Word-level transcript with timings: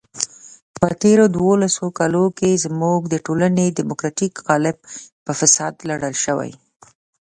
په 0.79 0.87
تېرو 1.01 1.25
دولسو 1.41 1.85
کالو 1.99 2.25
کې 2.37 2.61
زموږ 2.65 2.99
د 3.07 3.15
ټولنې 3.25 3.65
دیموکراتیک 3.79 4.33
قالب 4.47 4.77
په 5.25 5.31
فساد 5.39 5.73
لړل 5.89 6.15
شوی. 6.23 6.51